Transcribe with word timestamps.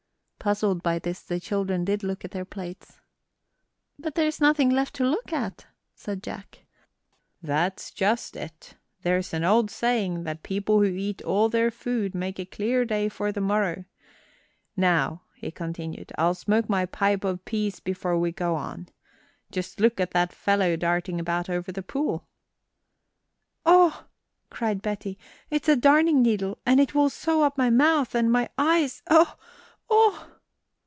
Puzzled 0.43 0.81
by 0.81 0.97
this, 0.97 1.21
the 1.21 1.39
children 1.39 1.85
did 1.85 2.01
look 2.01 2.25
at 2.25 2.31
their 2.31 2.45
plates. 2.45 2.99
"But 3.99 4.15
there's 4.15 4.41
nothing 4.41 4.71
left 4.71 4.95
to 4.95 5.05
look 5.05 5.31
at," 5.31 5.67
said 5.93 6.23
Jack. 6.23 6.65
"That's 7.43 7.91
just 7.91 8.35
it. 8.35 8.73
There's 9.03 9.35
an 9.35 9.43
old 9.43 9.69
saying 9.69 10.23
that 10.23 10.41
people 10.41 10.79
who 10.79 10.87
eat 10.95 11.21
all 11.21 11.47
their 11.47 11.69
food 11.69 12.15
make 12.15 12.39
a 12.39 12.45
clear 12.45 12.85
day 12.85 13.07
for 13.07 13.31
the 13.31 13.39
morrow. 13.39 13.85
Now," 14.75 15.21
he 15.35 15.51
continued, 15.51 16.11
"I'll 16.17 16.33
smoke 16.33 16.67
my 16.67 16.87
pipe 16.87 17.23
of 17.23 17.45
peace 17.45 17.79
before 17.79 18.17
we 18.17 18.31
go 18.31 18.55
on. 18.55 18.89
Just 19.51 19.79
look 19.79 19.99
at 19.99 20.09
that 20.09 20.33
fellow 20.33 20.75
darting 20.75 21.19
about 21.19 21.51
over 21.51 21.71
the 21.71 21.83
pool!" 21.83 22.25
"Oh!" 23.63 24.05
cried 24.49 24.81
Betty, 24.81 25.19
"it's 25.51 25.69
a 25.69 25.75
darning 25.75 26.23
needle, 26.23 26.57
and 26.65 26.79
it 26.79 26.95
will 26.95 27.11
sew 27.11 27.43
up 27.43 27.59
my 27.59 27.69
mouth 27.69 28.15
and 28.15 28.31
my 28.31 28.49
eyes 28.57 29.03
oh, 29.07 29.37
oh!" 29.93 30.29